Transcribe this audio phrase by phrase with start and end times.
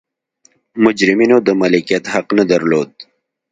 [0.83, 2.89] مجرمینو د مالکیت حق نه درلود.